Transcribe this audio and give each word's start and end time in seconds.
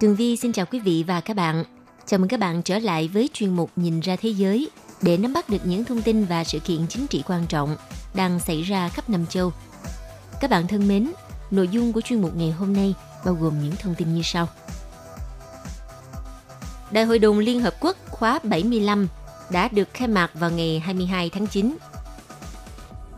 Tường 0.00 0.14
Vi 0.14 0.36
xin 0.36 0.52
chào 0.52 0.66
quý 0.66 0.80
vị 0.80 1.04
và 1.06 1.20
các 1.20 1.36
bạn. 1.36 1.64
Chào 2.06 2.18
mừng 2.18 2.28
các 2.28 2.40
bạn 2.40 2.62
trở 2.62 2.78
lại 2.78 3.10
với 3.12 3.30
chuyên 3.32 3.50
mục 3.50 3.70
Nhìn 3.76 4.00
ra 4.00 4.16
thế 4.16 4.28
giới 4.28 4.70
để 5.02 5.16
nắm 5.16 5.32
bắt 5.32 5.48
được 5.48 5.58
những 5.64 5.84
thông 5.84 6.02
tin 6.02 6.24
và 6.24 6.44
sự 6.44 6.58
kiện 6.58 6.86
chính 6.88 7.06
trị 7.06 7.22
quan 7.26 7.46
trọng 7.46 7.76
đang 8.14 8.40
xảy 8.40 8.62
ra 8.62 8.88
khắp 8.88 9.10
năm 9.10 9.26
châu. 9.26 9.52
Các 10.40 10.50
bạn 10.50 10.66
thân 10.68 10.88
mến, 10.88 11.12
nội 11.50 11.68
dung 11.68 11.92
của 11.92 12.00
chuyên 12.00 12.22
mục 12.22 12.36
ngày 12.36 12.50
hôm 12.50 12.72
nay 12.72 12.94
bao 13.24 13.34
gồm 13.34 13.62
những 13.62 13.76
thông 13.76 13.94
tin 13.94 14.14
như 14.14 14.22
sau. 14.24 14.48
Đại 16.90 17.04
hội 17.04 17.18
đồng 17.18 17.38
Liên 17.38 17.60
Hợp 17.60 17.74
Quốc 17.80 17.96
khóa 18.10 18.38
75 18.42 19.08
đã 19.50 19.68
được 19.68 19.88
khai 19.94 20.08
mạc 20.08 20.30
vào 20.34 20.50
ngày 20.50 20.80
22 20.80 21.30
tháng 21.30 21.46
9. 21.46 21.76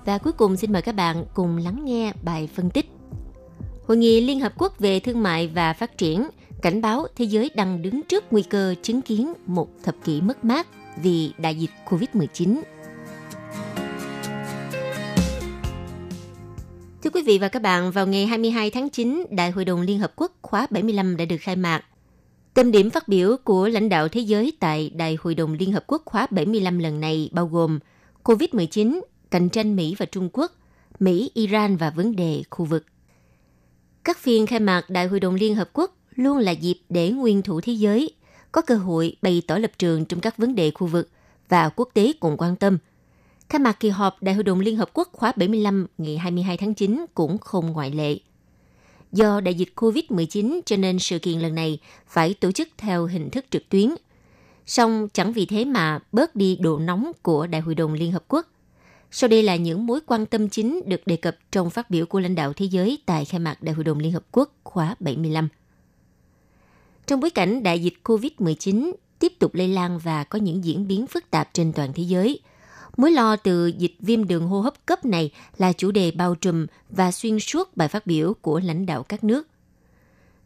Và 0.05 0.19
cuối 0.19 0.33
cùng 0.33 0.57
xin 0.57 0.73
mời 0.73 0.83
các 0.83 0.95
bạn 0.95 1.25
cùng 1.35 1.57
lắng 1.57 1.85
nghe 1.85 2.13
bài 2.23 2.49
phân 2.55 2.71
tích. 2.71 2.87
Hội 3.87 3.97
nghị 3.97 4.21
Liên 4.21 4.41
Hợp 4.41 4.53
Quốc 4.59 4.79
về 4.79 5.01
Thương 5.01 5.23
mại 5.23 5.49
và 5.49 5.73
Phát 5.73 5.99
triển 5.99 6.29
cảnh 6.63 6.81
báo 6.81 7.07
thế 7.17 7.25
giới 7.25 7.51
đang 7.55 7.83
đứng 7.83 8.03
trước 8.03 8.25
nguy 8.31 8.43
cơ 8.43 8.75
chứng 8.83 9.03
kiến 9.03 9.33
một 9.47 9.69
thập 9.83 9.95
kỷ 10.05 10.21
mất 10.21 10.45
mát 10.45 10.67
vì 11.03 11.33
đại 11.39 11.55
dịch 11.55 11.71
COVID-19. 11.89 12.63
Thưa 17.03 17.11
quý 17.11 17.23
vị 17.23 17.39
và 17.39 17.49
các 17.49 17.63
bạn, 17.63 17.91
vào 17.91 18.07
ngày 18.07 18.27
22 18.27 18.71
tháng 18.71 18.91
9, 18.91 19.27
Đại 19.31 19.51
hội 19.51 19.65
đồng 19.65 19.81
Liên 19.81 19.99
Hợp 19.99 20.13
Quốc 20.17 20.33
khóa 20.43 20.67
75 20.71 21.17
đã 21.17 21.25
được 21.25 21.37
khai 21.41 21.57
mạc. 21.57 21.85
Tâm 22.55 22.71
điểm 22.73 22.91
phát 22.91 23.09
biểu 23.09 23.37
của 23.45 23.69
lãnh 23.69 23.89
đạo 23.89 24.09
thế 24.09 24.21
giới 24.21 24.53
tại 24.61 24.91
Đại 24.91 25.19
hội 25.21 25.35
đồng 25.35 25.53
Liên 25.53 25.73
Hợp 25.73 25.85
Quốc 25.87 26.03
khóa 26.05 26.27
75 26.31 26.79
lần 26.79 27.01
này 27.01 27.31
bao 27.33 27.47
gồm 27.47 27.79
COVID-19, 28.25 29.01
cạnh 29.31 29.49
tranh 29.49 29.77
Mỹ 29.77 29.95
và 29.99 30.07
Trung 30.07 30.29
Quốc, 30.33 30.53
Mỹ, 31.01 31.31
Iran 31.35 31.77
và 31.77 31.91
vấn 31.91 32.17
đề 32.17 32.43
khu 32.51 32.65
vực. 32.65 32.85
Các 34.05 34.19
phiên 34.19 34.47
khai 34.47 34.61
mạc 34.61 34.91
Đại 34.91 35.07
hội 35.07 35.21
đồng 35.21 35.35
Liên 35.35 35.55
Hợp 35.55 35.71
Quốc 35.73 35.97
luôn 36.17 36.39
là 36.39 36.53
dịp 36.53 36.79
để 36.89 37.11
nguyên 37.11 37.43
thủ 37.43 37.61
thế 37.61 37.73
giới, 37.73 38.11
có 38.53 38.63
cơ 38.63 38.75
hội 38.77 39.17
bày 39.23 39.43
tỏ 39.47 39.59
lập 39.59 39.73
trường 39.79 40.05
trong 40.05 40.21
các 40.21 40.37
vấn 40.37 40.55
đề 40.55 40.71
khu 40.71 40.87
vực 40.87 41.09
và 41.49 41.69
quốc 41.69 41.89
tế 41.95 42.13
cùng 42.21 42.37
quan 42.39 42.57
tâm. 42.57 42.79
Khai 43.49 43.59
mạc 43.59 43.81
kỳ 43.81 43.89
họp 43.89 44.23
Đại 44.23 44.35
hội 44.35 44.45
đồng 44.45 44.61
Liên 44.61 44.77
Hợp 44.77 44.91
Quốc 44.93 45.09
khóa 45.13 45.33
75 45.37 45.87
ngày 45.99 46.19
22 46.19 46.57
tháng 46.57 46.75
9 46.75 47.05
cũng 47.15 47.39
không 47.39 47.73
ngoại 47.73 47.91
lệ. 47.91 48.19
Do 49.13 49.41
đại 49.41 49.55
dịch 49.55 49.69
COVID-19 49.77 50.61
cho 50.67 50.77
nên 50.77 50.99
sự 50.99 51.19
kiện 51.19 51.39
lần 51.39 51.55
này 51.55 51.79
phải 52.07 52.35
tổ 52.35 52.53
chức 52.53 52.69
theo 52.77 53.07
hình 53.07 53.31
thức 53.31 53.45
trực 53.51 53.69
tuyến. 53.69 53.95
Song 54.67 55.09
chẳng 55.13 55.33
vì 55.33 55.47
thế 55.47 55.65
mà 55.65 55.99
bớt 56.13 56.37
đi 56.37 56.57
độ 56.57 56.79
nóng 56.79 57.13
của 57.23 57.47
Đại 57.47 57.61
hội 57.61 57.75
đồng 57.75 57.93
Liên 57.93 58.13
Hợp 58.13 58.25
Quốc. 58.29 58.47
Sau 59.11 59.29
đây 59.29 59.43
là 59.43 59.57
những 59.57 59.87
mối 59.87 60.01
quan 60.07 60.27
tâm 60.27 60.49
chính 60.49 60.83
được 60.87 61.07
đề 61.07 61.17
cập 61.17 61.37
trong 61.53 61.71
phát 61.71 61.91
biểu 61.91 62.07
của 62.07 62.21
lãnh 62.21 62.35
đạo 62.35 62.53
thế 62.53 62.67
giới 62.67 62.99
tại 63.07 63.25
khai 63.25 63.41
mạc 63.41 63.63
Đại 63.63 63.75
hội 63.75 63.85
đồng 63.85 63.99
Liên 63.99 64.13
Hợp 64.13 64.25
Quốc 64.33 64.53
khóa 64.65 64.95
75. 65.01 65.49
Trong 67.07 67.21
bối 67.21 67.31
cảnh 67.31 67.63
đại 67.63 67.83
dịch 67.83 67.95
COVID-19 68.05 68.93
tiếp 69.19 69.33
tục 69.39 69.55
lây 69.55 69.69
lan 69.69 69.99
và 69.99 70.25
có 70.25 70.39
những 70.39 70.65
diễn 70.65 70.89
biến 70.89 71.07
phức 71.07 71.31
tạp 71.31 71.55
trên 71.55 71.73
toàn 71.73 71.93
thế 71.93 72.03
giới, 72.03 72.41
mối 72.97 73.11
lo 73.11 73.37
từ 73.37 73.67
dịch 73.67 73.95
viêm 74.01 74.27
đường 74.27 74.47
hô 74.47 74.61
hấp 74.61 74.87
cấp 74.87 75.05
này 75.05 75.31
là 75.57 75.73
chủ 75.73 75.91
đề 75.91 76.11
bao 76.11 76.35
trùm 76.35 76.67
và 76.91 77.13
xuyên 77.13 77.41
suốt 77.41 77.77
bài 77.77 77.89
phát 77.89 78.07
biểu 78.07 78.35
của 78.35 78.61
lãnh 78.65 78.87
đạo 78.87 79.03
các 79.03 79.25
nước. 79.25 79.49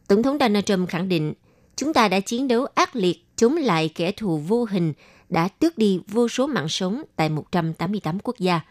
Tổng 0.07 0.23
thống 0.23 0.37
Donald 0.39 0.65
Trump 0.65 0.89
khẳng 0.89 1.09
định, 1.09 1.33
chúng 1.75 1.93
ta 1.93 2.07
đã 2.07 2.19
chiến 2.19 2.47
đấu 2.47 2.65
ác 2.75 2.95
liệt 2.95 3.25
chống 3.35 3.55
lại 3.55 3.89
kẻ 3.95 4.11
thù 4.11 4.37
vô 4.37 4.65
hình 4.69 4.93
đã 5.29 5.47
tước 5.47 5.77
đi 5.77 5.99
vô 6.07 6.27
số 6.27 6.47
mạng 6.47 6.69
sống 6.69 7.03
tại 7.15 7.29
188 7.29 8.19
quốc 8.23 8.39
gia. 8.39 8.61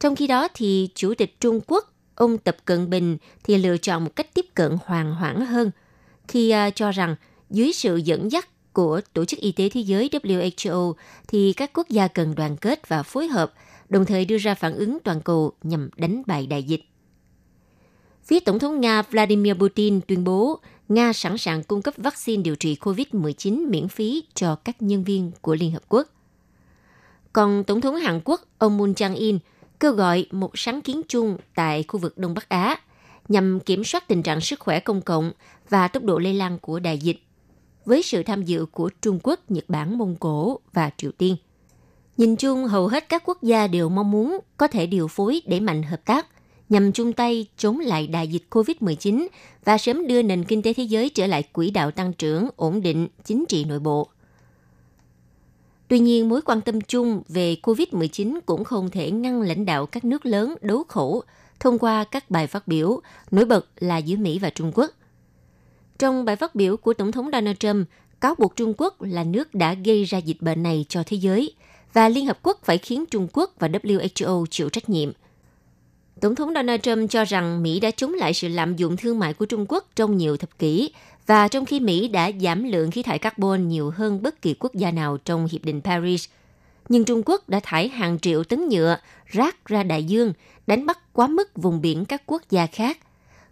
Trong 0.00 0.16
khi 0.16 0.26
đó 0.26 0.48
thì 0.54 0.88
Chủ 0.94 1.14
tịch 1.14 1.40
Trung 1.40 1.60
Quốc, 1.66 1.92
ông 2.14 2.38
Tập 2.38 2.56
Cận 2.64 2.90
Bình 2.90 3.16
thì 3.44 3.58
lựa 3.58 3.76
chọn 3.76 4.04
một 4.04 4.16
cách 4.16 4.34
tiếp 4.34 4.46
cận 4.54 4.78
hoàng 4.84 5.14
hoãn 5.14 5.46
hơn– 5.46 5.70
khi 6.28 6.50
à, 6.50 6.70
cho 6.70 6.90
rằng 6.90 7.16
dưới 7.50 7.72
sự 7.72 7.96
dẫn 7.96 8.32
dắt 8.32 8.48
của 8.72 9.00
Tổ 9.12 9.24
chức 9.24 9.40
Y 9.40 9.52
tế 9.52 9.68
Thế 9.68 9.80
giới 9.80 10.08
WHO 10.12 10.92
thì 11.28 11.52
các 11.52 11.70
quốc 11.74 11.88
gia 11.88 12.08
cần 12.08 12.34
đoàn 12.34 12.56
kết 12.56 12.88
và 12.88 13.02
phối 13.02 13.26
hợp, 13.26 13.52
đồng 13.88 14.04
thời 14.04 14.24
đưa 14.24 14.38
ra 14.38 14.54
phản 14.54 14.74
ứng 14.74 14.98
toàn 15.04 15.20
cầu 15.20 15.52
nhằm 15.62 15.90
đánh 15.96 16.22
bại 16.26 16.46
đại 16.46 16.62
dịch. 16.62 16.80
Phía 18.24 18.40
Tổng 18.40 18.58
thống 18.58 18.80
Nga 18.80 19.02
Vladimir 19.02 19.54
Putin 19.54 20.00
tuyên 20.00 20.24
bố 20.24 20.60
Nga 20.88 21.12
sẵn 21.12 21.38
sàng 21.38 21.62
cung 21.62 21.82
cấp 21.82 21.94
vaccine 21.96 22.42
điều 22.42 22.56
trị 22.56 22.76
COVID-19 22.80 23.70
miễn 23.70 23.88
phí 23.88 24.24
cho 24.34 24.54
các 24.54 24.82
nhân 24.82 25.04
viên 25.04 25.30
của 25.40 25.54
Liên 25.54 25.72
Hợp 25.72 25.82
Quốc. 25.88 26.08
Còn 27.32 27.64
Tổng 27.64 27.80
thống 27.80 27.96
Hàn 27.96 28.20
Quốc 28.24 28.40
ông 28.58 28.76
Moon 28.76 28.92
Jae-in 28.92 29.38
kêu 29.80 29.92
gọi 29.92 30.26
một 30.30 30.50
sáng 30.54 30.82
kiến 30.82 31.02
chung 31.08 31.36
tại 31.54 31.84
khu 31.88 32.00
vực 32.00 32.18
Đông 32.18 32.34
Bắc 32.34 32.48
Á 32.48 32.80
nhằm 33.28 33.60
kiểm 33.60 33.84
soát 33.84 34.08
tình 34.08 34.22
trạng 34.22 34.40
sức 34.40 34.60
khỏe 34.60 34.80
công 34.80 35.00
cộng 35.00 35.32
và 35.68 35.88
tốc 35.88 36.04
độ 36.04 36.18
lây 36.18 36.34
lan 36.34 36.58
của 36.58 36.78
đại 36.78 36.98
dịch, 36.98 37.20
với 37.84 38.02
sự 38.02 38.22
tham 38.22 38.42
dự 38.42 38.66
của 38.66 38.90
Trung 39.02 39.18
Quốc, 39.22 39.50
Nhật 39.50 39.64
Bản, 39.68 39.98
Mông 39.98 40.16
Cổ 40.16 40.60
và 40.72 40.90
Triều 40.96 41.10
Tiên. 41.12 41.36
Nhìn 42.16 42.36
chung, 42.36 42.64
hầu 42.64 42.88
hết 42.88 43.08
các 43.08 43.22
quốc 43.26 43.42
gia 43.42 43.66
đều 43.66 43.88
mong 43.88 44.10
muốn 44.10 44.38
có 44.56 44.68
thể 44.68 44.86
điều 44.86 45.08
phối 45.08 45.42
để 45.46 45.60
mạnh 45.60 45.82
hợp 45.82 46.04
tác 46.04 46.26
nhằm 46.68 46.92
chung 46.92 47.12
tay 47.12 47.46
chống 47.56 47.80
lại 47.80 48.06
đại 48.06 48.28
dịch 48.28 48.42
COVID-19 48.50 49.26
và 49.64 49.78
sớm 49.78 50.06
đưa 50.06 50.22
nền 50.22 50.44
kinh 50.44 50.62
tế 50.62 50.72
thế 50.72 50.82
giới 50.82 51.08
trở 51.08 51.26
lại 51.26 51.42
quỹ 51.42 51.70
đạo 51.70 51.90
tăng 51.90 52.12
trưởng, 52.12 52.48
ổn 52.56 52.82
định, 52.82 53.08
chính 53.24 53.44
trị 53.48 53.64
nội 53.64 53.78
bộ. 53.78 54.08
Tuy 55.88 55.98
nhiên, 55.98 56.28
mối 56.28 56.42
quan 56.42 56.60
tâm 56.60 56.80
chung 56.80 57.22
về 57.28 57.56
COVID-19 57.62 58.38
cũng 58.46 58.64
không 58.64 58.90
thể 58.90 59.10
ngăn 59.10 59.42
lãnh 59.42 59.64
đạo 59.64 59.86
các 59.86 60.04
nước 60.04 60.26
lớn 60.26 60.54
đấu 60.60 60.84
khổ 60.88 61.24
thông 61.60 61.78
qua 61.78 62.04
các 62.04 62.30
bài 62.30 62.46
phát 62.46 62.68
biểu, 62.68 63.00
nổi 63.30 63.44
bật 63.44 63.66
là 63.78 63.96
giữa 63.96 64.16
Mỹ 64.16 64.38
và 64.38 64.50
Trung 64.50 64.72
Quốc. 64.74 64.90
Trong 65.98 66.24
bài 66.24 66.36
phát 66.36 66.54
biểu 66.54 66.76
của 66.76 66.94
Tổng 66.94 67.12
thống 67.12 67.30
Donald 67.32 67.56
Trump, 67.56 67.88
cáo 68.20 68.34
buộc 68.34 68.56
Trung 68.56 68.74
Quốc 68.78 69.02
là 69.02 69.24
nước 69.24 69.54
đã 69.54 69.74
gây 69.74 70.04
ra 70.04 70.18
dịch 70.18 70.42
bệnh 70.42 70.62
này 70.62 70.84
cho 70.88 71.02
thế 71.06 71.16
giới 71.16 71.54
và 71.92 72.08
Liên 72.08 72.26
Hợp 72.26 72.38
Quốc 72.42 72.60
phải 72.64 72.78
khiến 72.78 73.04
Trung 73.10 73.28
Quốc 73.32 73.54
và 73.58 73.68
WHO 73.68 74.46
chịu 74.46 74.68
trách 74.68 74.88
nhiệm. 74.88 75.12
Tổng 76.20 76.34
thống 76.34 76.54
Donald 76.54 76.80
Trump 76.80 77.10
cho 77.10 77.24
rằng 77.24 77.62
Mỹ 77.62 77.80
đã 77.80 77.90
chống 77.90 78.14
lại 78.14 78.34
sự 78.34 78.48
lạm 78.48 78.76
dụng 78.76 78.96
thương 78.96 79.18
mại 79.18 79.34
của 79.34 79.46
Trung 79.46 79.66
Quốc 79.68 79.86
trong 79.96 80.16
nhiều 80.16 80.36
thập 80.36 80.58
kỷ 80.58 80.90
và 81.26 81.48
trong 81.48 81.64
khi 81.64 81.80
Mỹ 81.80 82.08
đã 82.08 82.30
giảm 82.40 82.64
lượng 82.64 82.90
khí 82.90 83.02
thải 83.02 83.18
carbon 83.18 83.68
nhiều 83.68 83.90
hơn 83.90 84.22
bất 84.22 84.42
kỳ 84.42 84.54
quốc 84.54 84.74
gia 84.74 84.90
nào 84.90 85.18
trong 85.24 85.48
Hiệp 85.52 85.64
định 85.64 85.80
Paris, 85.80 86.28
nhưng 86.88 87.04
Trung 87.04 87.22
Quốc 87.26 87.48
đã 87.48 87.60
thải 87.62 87.88
hàng 87.88 88.18
triệu 88.18 88.44
tấn 88.44 88.68
nhựa 88.68 88.96
rác 89.26 89.64
ra 89.64 89.82
đại 89.82 90.04
dương 90.04 90.32
đánh 90.66 90.86
bắt 90.86 91.12
quá 91.12 91.26
mức 91.26 91.50
vùng 91.54 91.80
biển 91.80 92.04
các 92.04 92.22
quốc 92.26 92.42
gia 92.50 92.66
khác, 92.66 92.98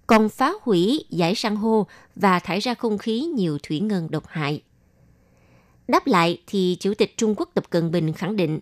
còn 0.06 0.28
phá 0.28 0.52
hủy 0.62 1.04
giải 1.10 1.34
san 1.34 1.56
hô 1.56 1.86
và 2.16 2.38
thải 2.38 2.60
ra 2.60 2.74
không 2.74 2.98
khí 2.98 3.20
nhiều 3.20 3.58
thủy 3.62 3.80
ngân 3.80 4.10
độc 4.10 4.26
hại. 4.26 4.62
Đáp 5.88 6.06
lại 6.06 6.42
thì 6.46 6.76
Chủ 6.80 6.94
tịch 6.94 7.16
Trung 7.16 7.34
Quốc 7.36 7.48
Tập 7.54 7.70
Cận 7.70 7.90
Bình 7.90 8.12
khẳng 8.12 8.36
định 8.36 8.60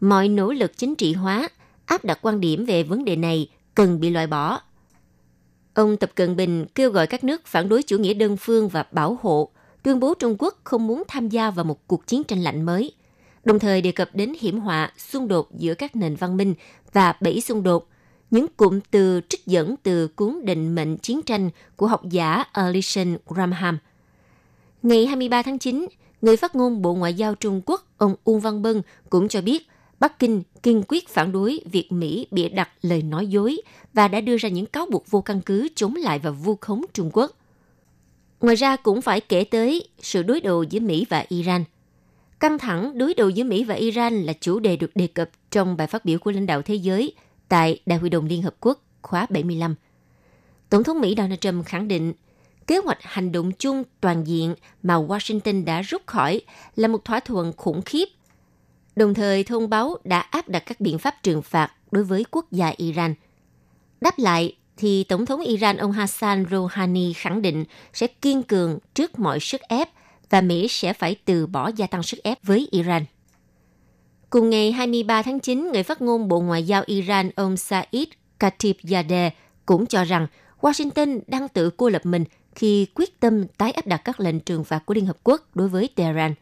mọi 0.00 0.28
nỗ 0.28 0.52
lực 0.52 0.76
chính 0.76 0.94
trị 0.94 1.12
hóa 1.12 1.48
áp 1.84 2.04
đặt 2.04 2.18
quan 2.22 2.40
điểm 2.40 2.64
về 2.64 2.82
vấn 2.82 3.04
đề 3.04 3.16
này 3.16 3.50
cần 3.74 4.00
bị 4.00 4.10
loại 4.10 4.26
bỏ. 4.26 4.60
Ông 5.74 5.96
Tập 5.96 6.10
Cận 6.14 6.36
Bình 6.36 6.66
kêu 6.74 6.90
gọi 6.90 7.06
các 7.06 7.24
nước 7.24 7.46
phản 7.46 7.68
đối 7.68 7.82
chủ 7.82 7.98
nghĩa 7.98 8.14
đơn 8.14 8.36
phương 8.36 8.68
và 8.68 8.86
bảo 8.92 9.18
hộ, 9.22 9.48
tuyên 9.82 10.00
bố 10.00 10.14
Trung 10.14 10.36
Quốc 10.38 10.60
không 10.64 10.86
muốn 10.86 11.02
tham 11.08 11.28
gia 11.28 11.50
vào 11.50 11.64
một 11.64 11.86
cuộc 11.86 12.06
chiến 12.06 12.24
tranh 12.24 12.42
lạnh 12.42 12.62
mới– 12.62 12.92
đồng 13.44 13.58
thời 13.58 13.82
đề 13.82 13.92
cập 13.92 14.10
đến 14.14 14.32
hiểm 14.40 14.60
họa 14.60 14.92
xung 14.98 15.28
đột 15.28 15.48
giữa 15.58 15.74
các 15.74 15.96
nền 15.96 16.16
văn 16.16 16.36
minh 16.36 16.54
và 16.92 17.14
bẫy 17.20 17.40
xung 17.40 17.62
đột, 17.62 17.88
những 18.30 18.46
cụm 18.56 18.80
từ 18.90 19.20
trích 19.28 19.46
dẫn 19.46 19.74
từ 19.82 20.08
cuốn 20.08 20.44
định 20.44 20.74
mệnh 20.74 20.96
chiến 20.96 21.22
tranh 21.22 21.50
của 21.76 21.86
học 21.86 22.02
giả 22.10 22.44
Alison 22.52 23.16
Graham. 23.26 23.78
Ngày 24.82 25.06
23 25.06 25.42
tháng 25.42 25.58
9, 25.58 25.86
người 26.22 26.36
phát 26.36 26.56
ngôn 26.56 26.82
Bộ 26.82 26.94
Ngoại 26.94 27.14
giao 27.14 27.34
Trung 27.34 27.60
Quốc 27.66 27.86
ông 27.98 28.14
Uông 28.24 28.40
Văn 28.40 28.62
Bân 28.62 28.82
cũng 29.10 29.28
cho 29.28 29.40
biết 29.40 29.68
Bắc 30.00 30.18
Kinh 30.18 30.42
kiên 30.62 30.82
quyết 30.88 31.08
phản 31.08 31.32
đối 31.32 31.60
việc 31.72 31.92
Mỹ 31.92 32.26
bịa 32.30 32.48
đặt 32.48 32.70
lời 32.82 33.02
nói 33.02 33.26
dối 33.26 33.60
và 33.94 34.08
đã 34.08 34.20
đưa 34.20 34.36
ra 34.36 34.48
những 34.48 34.66
cáo 34.66 34.86
buộc 34.86 35.10
vô 35.10 35.20
căn 35.20 35.40
cứ 35.40 35.68
chống 35.74 35.96
lại 35.96 36.18
và 36.18 36.30
vu 36.30 36.56
khống 36.56 36.84
Trung 36.92 37.10
Quốc. 37.12 37.32
Ngoài 38.40 38.56
ra 38.56 38.76
cũng 38.76 39.02
phải 39.02 39.20
kể 39.20 39.44
tới 39.44 39.88
sự 40.02 40.22
đối 40.22 40.40
đầu 40.40 40.62
giữa 40.62 40.80
Mỹ 40.80 41.06
và 41.08 41.24
Iran. 41.28 41.64
Căng 42.44 42.58
thẳng 42.58 42.98
đối 42.98 43.14
đầu 43.14 43.30
giữa 43.30 43.44
Mỹ 43.44 43.64
và 43.64 43.74
Iran 43.74 44.22
là 44.22 44.32
chủ 44.40 44.58
đề 44.58 44.76
được 44.76 44.90
đề 44.96 45.06
cập 45.06 45.30
trong 45.50 45.76
bài 45.76 45.86
phát 45.86 46.04
biểu 46.04 46.18
của 46.18 46.30
lãnh 46.30 46.46
đạo 46.46 46.62
thế 46.62 46.74
giới 46.74 47.14
tại 47.48 47.80
Đại 47.86 47.98
hội 47.98 48.10
đồng 48.10 48.26
Liên 48.26 48.42
Hợp 48.42 48.54
Quốc 48.60 48.82
khóa 49.02 49.26
75. 49.30 49.74
Tổng 50.70 50.84
thống 50.84 51.00
Mỹ 51.00 51.14
Donald 51.16 51.40
Trump 51.40 51.66
khẳng 51.66 51.88
định 51.88 52.12
kế 52.66 52.78
hoạch 52.78 53.02
hành 53.02 53.32
động 53.32 53.52
chung 53.52 53.82
toàn 54.00 54.26
diện 54.26 54.54
mà 54.82 54.94
Washington 54.94 55.64
đã 55.64 55.82
rút 55.82 56.02
khỏi 56.06 56.40
là 56.76 56.88
một 56.88 57.04
thỏa 57.04 57.20
thuận 57.20 57.52
khủng 57.56 57.82
khiếp, 57.82 58.08
đồng 58.96 59.14
thời 59.14 59.44
thông 59.44 59.70
báo 59.70 59.96
đã 60.04 60.20
áp 60.20 60.48
đặt 60.48 60.62
các 60.66 60.80
biện 60.80 60.98
pháp 60.98 61.22
trừng 61.22 61.42
phạt 61.42 61.72
đối 61.90 62.04
với 62.04 62.24
quốc 62.30 62.52
gia 62.52 62.72
Iran. 62.76 63.14
Đáp 64.00 64.18
lại, 64.18 64.56
thì 64.76 65.04
Tổng 65.04 65.26
thống 65.26 65.40
Iran 65.40 65.76
ông 65.76 65.92
Hassan 65.92 66.44
Rouhani 66.50 67.12
khẳng 67.12 67.42
định 67.42 67.64
sẽ 67.92 68.06
kiên 68.06 68.42
cường 68.42 68.78
trước 68.94 69.18
mọi 69.18 69.40
sức 69.40 69.60
ép 69.60 69.88
và 70.34 70.40
Mỹ 70.40 70.68
sẽ 70.68 70.92
phải 70.92 71.16
từ 71.24 71.46
bỏ 71.46 71.70
gia 71.76 71.86
tăng 71.86 72.02
sức 72.02 72.22
ép 72.22 72.38
với 72.42 72.68
Iran. 72.70 73.04
Cùng 74.30 74.50
ngày 74.50 74.72
23 74.72 75.22
tháng 75.22 75.40
9, 75.40 75.72
người 75.72 75.82
phát 75.82 76.02
ngôn 76.02 76.28
Bộ 76.28 76.40
Ngoại 76.40 76.62
giao 76.62 76.82
Iran 76.86 77.30
ông 77.36 77.56
Said 77.56 78.08
Khatibzadeh 78.40 79.30
cũng 79.66 79.86
cho 79.86 80.04
rằng 80.04 80.26
Washington 80.60 81.20
đang 81.26 81.48
tự 81.48 81.70
cô 81.70 81.88
lập 81.88 82.06
mình 82.06 82.24
khi 82.54 82.86
quyết 82.94 83.20
tâm 83.20 83.46
tái 83.46 83.70
áp 83.70 83.86
đặt 83.86 83.96
các 84.04 84.20
lệnh 84.20 84.40
trừng 84.40 84.64
phạt 84.64 84.86
của 84.86 84.94
Liên 84.94 85.06
Hợp 85.06 85.16
Quốc 85.24 85.56
đối 85.56 85.68
với 85.68 85.88
Tehran. 85.94 86.34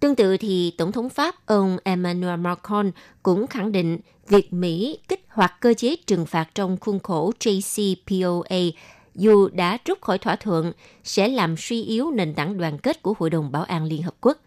Tương 0.00 0.14
tự 0.14 0.36
thì 0.36 0.74
Tổng 0.78 0.92
thống 0.92 1.08
Pháp 1.08 1.34
ông 1.46 1.78
Emmanuel 1.84 2.40
Macron 2.40 2.90
cũng 3.22 3.46
khẳng 3.46 3.72
định 3.72 3.98
việc 4.28 4.52
Mỹ 4.52 4.98
kích 5.08 5.26
hoạt 5.28 5.60
cơ 5.60 5.74
chế 5.74 5.96
trừng 6.06 6.26
phạt 6.26 6.48
trong 6.54 6.76
khuôn 6.80 6.98
khổ 6.98 7.32
JCPOA 7.40 8.72
dù 9.16 9.48
đã 9.48 9.78
rút 9.84 10.00
khỏi 10.00 10.18
thỏa 10.18 10.36
thuận 10.36 10.72
sẽ 11.04 11.28
làm 11.28 11.54
suy 11.58 11.82
yếu 11.82 12.10
nền 12.10 12.34
tảng 12.34 12.58
đoàn 12.58 12.78
kết 12.78 13.02
của 13.02 13.14
Hội 13.18 13.30
đồng 13.30 13.52
Bảo 13.52 13.62
an 13.62 13.84
Liên 13.84 14.02
Hợp 14.02 14.14
Quốc, 14.20 14.38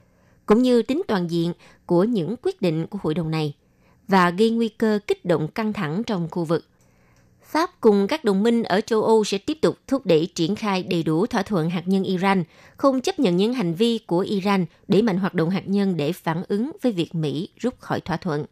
cũng 0.45 0.61
như 0.61 0.81
tính 0.81 1.01
toàn 1.07 1.29
diện 1.31 1.53
của 1.85 2.03
những 2.03 2.35
quyết 2.41 2.61
định 2.61 2.87
của 2.87 2.99
hội 3.01 3.13
đồng 3.13 3.31
này 3.31 3.53
và 4.07 4.29
gây 4.29 4.49
nguy 4.49 4.69
cơ 4.69 4.99
kích 5.07 5.25
động 5.25 5.47
căng 5.47 5.73
thẳng 5.73 6.03
trong 6.03 6.27
khu 6.31 6.43
vực. 6.43 6.65
Pháp 7.43 7.81
cùng 7.81 8.07
các 8.07 8.23
đồng 8.23 8.43
minh 8.43 8.63
ở 8.63 8.81
châu 8.81 9.03
Âu 9.03 9.23
sẽ 9.23 9.37
tiếp 9.37 9.57
tục 9.61 9.77
thúc 9.87 10.05
đẩy 10.05 10.27
triển 10.35 10.55
khai 10.55 10.83
đầy 10.83 11.03
đủ 11.03 11.25
thỏa 11.25 11.43
thuận 11.43 11.69
hạt 11.69 11.83
nhân 11.85 12.03
Iran, 12.03 12.43
không 12.77 13.01
chấp 13.01 13.19
nhận 13.19 13.37
những 13.37 13.53
hành 13.53 13.73
vi 13.73 13.97
của 13.97 14.19
Iran 14.19 14.65
để 14.87 15.01
mạnh 15.01 15.17
hoạt 15.17 15.33
động 15.33 15.49
hạt 15.49 15.67
nhân 15.67 15.97
để 15.97 16.11
phản 16.11 16.43
ứng 16.47 16.71
với 16.81 16.91
việc 16.91 17.15
Mỹ 17.15 17.49
rút 17.59 17.79
khỏi 17.79 18.01
thỏa 18.01 18.17
thuận. 18.17 18.45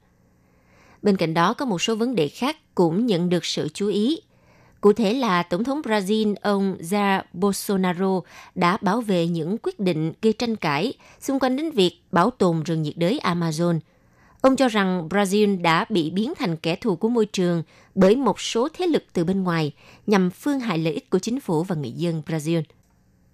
Bên 1.02 1.18
cạnh 1.18 1.34
đó 1.34 1.54
có 1.54 1.66
một 1.66 1.82
số 1.82 1.96
vấn 1.96 2.16
đề 2.16 2.28
khác 2.28 2.76
cũng 2.76 3.06
nhận 3.06 3.30
được 3.30 3.46
sự 3.46 3.70
chú 3.74 3.88
ý. 3.88 4.20
Cụ 4.82 4.94
thể 4.94 5.14
là 5.14 5.44
Tổng 5.44 5.64
thống 5.64 5.82
Brazil 5.82 6.36
ông 6.42 6.78
Jair 6.80 7.22
Bolsonaro 7.34 8.22
đã 8.56 8.78
bảo 8.82 9.02
vệ 9.02 9.28
những 9.28 9.58
quyết 9.64 9.80
định 9.80 10.14
gây 10.22 10.34
tranh 10.34 10.56
cãi 10.56 10.94
xung 11.20 11.40
quanh 11.40 11.56
đến 11.56 11.72
việc 11.72 12.02
bảo 12.12 12.30
tồn 12.30 12.64
rừng 12.64 12.82
nhiệt 12.82 12.98
đới 12.98 13.20
Amazon– 13.24 13.80
Ông 14.42 14.56
cho 14.56 14.68
rằng 14.68 15.08
Brazil 15.10 15.62
đã 15.62 15.86
bị 15.90 16.10
biến 16.10 16.34
thành 16.38 16.58
kẻ 16.58 16.76
thù 16.76 16.96
của 16.96 17.10
môi 17.10 17.26
trường 17.26 17.64
bởi 17.96 18.16
một 18.16 18.40
số 18.40 18.68
thế 18.74 18.88
lực 18.88 19.04
từ 19.14 19.24
bên 19.24 19.44
ngoài 19.44 19.72
nhằm 20.08 20.30
phương 20.30 20.60
hại 20.60 20.78
lợi 20.78 20.94
ích 20.94 21.10
của 21.10 21.20
chính 21.20 21.40
phủ 21.40 21.64
và 21.64 21.76
người 21.76 21.92
dân 21.92 22.22
Brazil. 22.28 22.62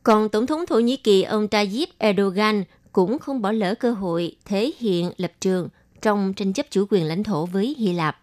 Còn 0.03 0.29
Tổng 0.29 0.47
thống 0.47 0.65
Thổ 0.65 0.79
Nhĩ 0.79 0.97
Kỳ 0.97 1.23
ông 1.23 1.47
Tayyip 1.47 1.89
Erdogan 1.97 2.63
cũng 2.91 3.19
không 3.19 3.41
bỏ 3.41 3.51
lỡ 3.51 3.75
cơ 3.75 3.91
hội 3.91 4.35
thể 4.45 4.71
hiện 4.79 5.11
lập 5.17 5.31
trường 5.41 5.69
trong 6.01 6.33
tranh 6.33 6.53
chấp 6.53 6.65
chủ 6.69 6.85
quyền 6.89 7.05
lãnh 7.05 7.23
thổ 7.23 7.45
với 7.45 7.75
Hy 7.77 7.93
Lạp. 7.93 8.19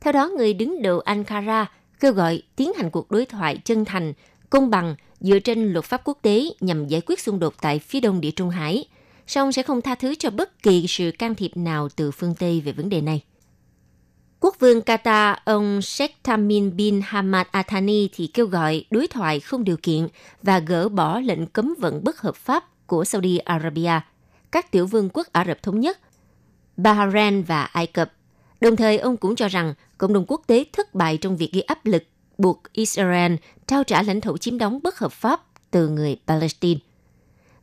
Theo 0.00 0.12
đó, 0.12 0.30
người 0.36 0.54
đứng 0.54 0.82
đầu 0.82 1.00
Ankara 1.00 1.70
kêu 2.02 2.12
gọi 2.12 2.42
tiến 2.56 2.72
hành 2.72 2.90
cuộc 2.90 3.10
đối 3.10 3.26
thoại 3.26 3.58
chân 3.64 3.84
thành, 3.84 4.12
công 4.50 4.70
bằng 4.70 4.94
dựa 5.20 5.38
trên 5.38 5.72
luật 5.72 5.84
pháp 5.84 6.00
quốc 6.04 6.18
tế 6.22 6.44
nhằm 6.60 6.88
giải 6.88 7.00
quyết 7.06 7.20
xung 7.20 7.38
đột 7.38 7.54
tại 7.60 7.78
phía 7.78 8.00
đông 8.00 8.20
địa 8.20 8.30
Trung 8.30 8.50
Hải– 8.50 8.84
song 9.26 9.52
sẽ 9.52 9.62
không 9.62 9.82
tha 9.82 9.94
thứ 9.94 10.14
cho 10.14 10.30
bất 10.30 10.62
kỳ 10.62 10.86
sự 10.88 11.10
can 11.18 11.34
thiệp 11.34 11.50
nào 11.54 11.88
từ 11.96 12.10
phương 12.10 12.34
Tây 12.34 12.60
về 12.60 12.72
vấn 12.72 12.88
đề 12.88 13.00
này. 13.00 13.24
Quốc 14.40 14.56
vương 14.58 14.80
Qatar 14.80 15.36
ông 15.44 15.82
Sheikh 15.82 16.22
Tamim 16.22 16.76
bin 16.76 17.00
Hamad 17.04 17.46
Al 17.50 17.62
Thani 17.66 18.08
thì 18.12 18.26
kêu 18.26 18.46
gọi 18.46 18.84
đối 18.90 19.06
thoại 19.06 19.40
không 19.40 19.64
điều 19.64 19.76
kiện 19.82 20.08
và 20.42 20.58
gỡ 20.58 20.88
bỏ 20.88 21.20
lệnh 21.20 21.46
cấm 21.46 21.74
vận 21.78 22.04
bất 22.04 22.20
hợp 22.20 22.36
pháp 22.36 22.86
của 22.86 23.04
Saudi 23.04 23.38
Arabia, 23.38 24.00
các 24.50 24.70
tiểu 24.70 24.86
vương 24.86 25.08
quốc 25.12 25.26
Ả 25.32 25.44
Rập 25.44 25.62
Thống 25.62 25.80
Nhất, 25.80 25.98
Bahrain 26.76 27.42
và 27.42 27.62
Ai 27.62 27.86
Cập. 27.86 28.12
Đồng 28.60 28.76
thời, 28.76 28.98
ông 28.98 29.16
cũng 29.16 29.36
cho 29.36 29.48
rằng 29.48 29.74
cộng 30.02 30.12
đồng 30.12 30.24
quốc 30.28 30.42
tế 30.46 30.64
thất 30.72 30.94
bại 30.94 31.16
trong 31.16 31.36
việc 31.36 31.52
gây 31.52 31.62
áp 31.62 31.86
lực 31.86 32.04
buộc 32.38 32.62
Israel 32.72 33.34
trao 33.66 33.84
trả 33.84 34.02
lãnh 34.02 34.20
thổ 34.20 34.38
chiếm 34.38 34.58
đóng 34.58 34.78
bất 34.82 34.98
hợp 34.98 35.12
pháp 35.12 35.40
từ 35.70 35.88
người 35.88 36.16
Palestine. 36.26 36.80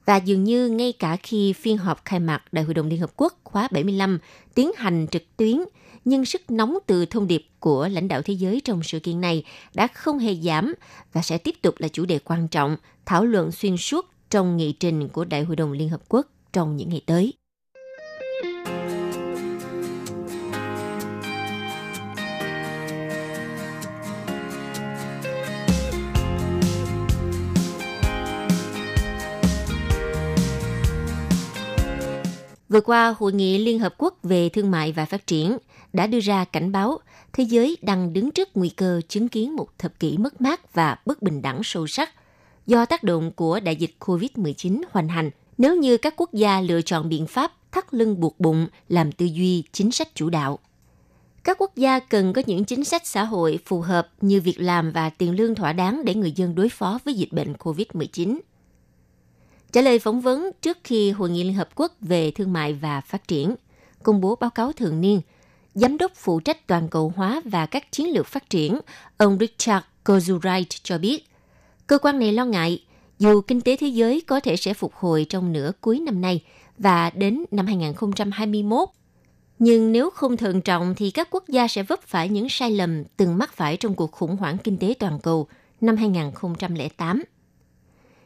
Và 0.06 0.16
dường 0.16 0.44
như 0.44 0.70
ngay 0.70 0.92
cả 0.92 1.18
khi 1.24 1.54
phiên 1.54 1.78
họp 1.78 2.06
khai 2.06 2.20
mạc 2.20 2.44
Đại 2.52 2.64
hội 2.64 2.74
đồng 2.74 2.88
Liên 2.88 3.00
Hợp 3.00 3.12
Quốc 3.16 3.40
khóa 3.44 3.68
75 3.72 4.20
tiến 4.56 4.72
hành 4.78 5.08
trực 5.12 5.24
tuyến, 5.38 5.60
nhưng 6.06 6.26
sức 6.26 6.52
nóng 6.52 6.78
từ 6.88 7.06
thông 7.06 7.28
điệp 7.28 7.46
của 7.60 7.88
lãnh 7.88 8.08
đạo 8.08 8.22
thế 8.22 8.34
giới 8.34 8.62
trong 8.62 8.84
sự 8.84 9.00
kiện 9.00 9.22
này 9.22 9.44
đã 9.74 9.88
không 9.88 10.20
hề 10.20 10.36
giảm 10.36 10.74
và 11.14 11.22
sẽ 11.22 11.38
tiếp 11.38 11.56
tục 11.62 11.76
là 11.78 11.88
chủ 11.88 12.06
đề 12.06 12.20
quan 12.20 12.48
trọng, 12.48 12.78
thảo 13.06 13.26
luận 13.26 13.52
xuyên 13.52 13.78
suốt 13.78 14.06
trong 14.30 14.58
nghị 14.58 14.72
trình 14.72 15.10
của 15.10 15.26
Đại 15.26 15.44
hội 15.44 15.56
đồng 15.56 15.72
Liên 15.72 15.90
Hợp 15.90 16.02
Quốc 16.10 16.28
trong 16.54 16.78
những 16.78 16.90
ngày 16.90 17.02
tới. 17.06 17.34
Vừa 32.70 32.82
qua, 32.82 33.16
Hội 33.20 33.34
nghị 33.34 33.58
Liên 33.58 33.80
Hợp 33.80 33.96
Quốc 33.98 34.18
về 34.24 34.50
Thương 34.50 34.72
mại 34.72 34.92
và 34.92 35.06
Phát 35.06 35.28
triển 35.28 35.58
đã 35.94 36.08
đưa 36.08 36.20
ra 36.20 36.46
cảnh 36.46 36.72
báo 36.72 37.00
thế 37.34 37.44
giới 37.44 37.78
đang 37.82 38.14
đứng 38.14 38.32
trước 38.32 38.50
nguy 38.54 38.70
cơ 38.70 39.02
chứng 39.08 39.30
kiến 39.30 39.56
một 39.56 39.68
thập 39.78 40.00
kỷ 40.00 40.18
mất 40.18 40.42
mát 40.42 40.74
và 40.74 40.98
bất 41.06 41.22
bình 41.22 41.42
đẳng 41.42 41.62
sâu 41.64 41.88
sắc 41.88 42.10
do 42.68 42.86
tác 42.86 43.04
động 43.04 43.32
của 43.32 43.60
đại 43.60 43.76
dịch 43.76 43.96
COVID-19 44.00 44.82
hoành 44.92 45.08
hành 45.08 45.30
nếu 45.58 45.76
như 45.76 45.98
các 45.98 46.14
quốc 46.18 46.34
gia 46.34 46.62
lựa 46.62 46.82
chọn 46.82 47.10
biện 47.10 47.28
pháp 47.28 47.54
thắt 47.72 47.94
lưng 47.94 48.20
buộc 48.20 48.40
bụng 48.40 48.68
làm 48.90 49.12
tư 49.12 49.26
duy 49.26 49.64
chính 49.72 49.92
sách 49.92 50.16
chủ 50.16 50.30
đạo. 50.30 50.60
Các 51.44 51.58
quốc 51.62 51.76
gia 51.76 52.00
cần 52.00 52.34
có 52.34 52.42
những 52.46 52.66
chính 52.66 52.84
sách 52.84 53.08
xã 53.08 53.24
hội 53.24 53.60
phù 53.66 53.82
hợp 53.82 54.10
như 54.22 54.42
việc 54.42 54.60
làm 54.60 54.92
và 54.92 55.10
tiền 55.10 55.36
lương 55.36 55.56
thỏa 55.56 55.74
đáng 55.74 56.06
để 56.06 56.16
người 56.16 56.32
dân 56.32 56.56
đối 56.56 56.70
phó 56.70 57.00
với 57.06 57.14
dịch 57.14 57.32
bệnh 57.32 57.54
COVID-19. 57.54 58.40
Trả 59.72 59.82
lời 59.82 60.00
phỏng 60.00 60.22
vấn 60.22 60.52
trước 60.62 60.78
khi 60.84 61.12
Hội 61.12 61.30
nghị 61.30 61.44
Liên 61.44 61.54
Hợp 61.54 61.70
Quốc 61.76 61.94
về 62.02 62.32
Thương 62.32 62.54
mại 62.54 62.74
và 62.74 63.02
Phát 63.02 63.28
triển 63.28 63.56
công 64.04 64.22
bố 64.22 64.36
báo 64.36 64.50
cáo 64.50 64.72
thường 64.72 65.02
niên, 65.02 65.22
Giám 65.74 65.98
đốc 65.98 66.12
phụ 66.16 66.40
trách 66.40 66.68
toàn 66.68 66.90
cầu 66.90 67.14
hóa 67.16 67.42
và 67.46 67.66
các 67.66 67.92
chiến 67.92 68.14
lược 68.14 68.28
phát 68.28 68.50
triển, 68.50 68.80
ông 69.18 69.38
Richard 69.40 69.86
Kozuright 70.06 70.80
cho 70.84 70.98
biết, 70.98 71.26
cơ 71.88 71.98
quan 71.98 72.20
này 72.20 72.32
lo 72.32 72.46
ngại 72.46 72.84
dù 73.20 73.42
kinh 73.42 73.62
tế 73.62 73.76
thế 73.76 73.88
giới 73.88 74.22
có 74.22 74.40
thể 74.40 74.56
sẽ 74.56 74.74
phục 74.74 74.94
hồi 74.96 75.26
trong 75.30 75.54
nửa 75.54 75.72
cuối 75.82 76.00
năm 76.00 76.22
nay 76.22 76.44
và 76.78 77.10
đến 77.10 77.46
năm 77.52 77.66
2021, 77.66 78.90
nhưng 79.60 79.92
nếu 79.92 80.10
không 80.10 80.38
thận 80.38 80.62
trọng 80.62 80.96
thì 80.96 81.12
các 81.12 81.28
quốc 81.32 81.44
gia 81.48 81.68
sẽ 81.68 81.84
vấp 81.84 82.02
phải 82.02 82.30
những 82.30 82.50
sai 82.50 82.72
lầm 82.72 83.04
từng 83.18 83.38
mắc 83.38 83.54
phải 83.54 83.78
trong 83.78 83.96
cuộc 83.96 84.12
khủng 84.12 84.36
hoảng 84.36 84.58
kinh 84.58 84.78
tế 84.78 84.94
toàn 85.00 85.20
cầu 85.20 85.48
năm 85.82 85.98
2008 85.98 87.24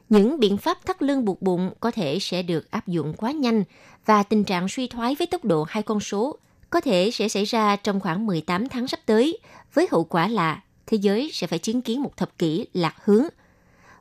những 0.10 0.40
biện 0.40 0.58
pháp 0.58 0.86
thắt 0.86 1.02
lưng 1.02 1.26
buộc 1.26 1.42
bụng 1.42 1.72
có 1.80 1.92
thể 1.92 2.20
sẽ 2.20 2.44
được 2.44 2.72
áp 2.72 2.88
dụng 2.88 3.14
quá 3.14 3.32
nhanh 3.32 3.64
và 4.06 4.24
tình 4.24 4.44
trạng 4.44 4.68
suy 4.70 4.88
thoái 4.88 5.16
với 5.16 5.28
tốc 5.28 5.46
độ 5.46 5.64
hai 5.64 5.84
con 5.84 6.00
số 6.00 6.38
có 6.74 6.82
thể 6.82 7.12
sẽ 7.12 7.28
xảy 7.28 7.46
ra 7.46 7.76
trong 7.76 8.00
khoảng 8.00 8.26
18 8.26 8.70
tháng 8.70 8.88
sắp 8.88 9.00
tới, 9.06 9.38
với 9.74 9.88
hậu 9.92 10.04
quả 10.04 10.28
là 10.28 10.64
thế 10.86 10.98
giới 10.98 11.30
sẽ 11.34 11.48
phải 11.48 11.60
chứng 11.60 11.82
kiến 11.82 12.02
một 12.02 12.18
thập 12.18 12.38
kỷ 12.38 12.68
lạc 12.74 12.96
hướng, 13.04 13.24